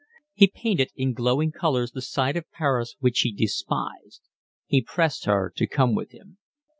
[0.33, 4.23] He painted in glowing colours the side of Paris which he despised.
[4.65, 6.39] He pressed her to come with him.